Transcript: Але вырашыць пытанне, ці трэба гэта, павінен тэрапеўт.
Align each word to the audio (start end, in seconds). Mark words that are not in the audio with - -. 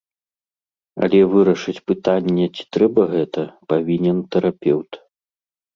Але 1.07 1.19
вырашыць 1.33 1.77
пытанне, 1.91 2.45
ці 2.55 2.63
трэба 2.79 3.01
гэта, 3.15 3.41
павінен 3.75 4.17
тэрапеўт. 4.35 4.91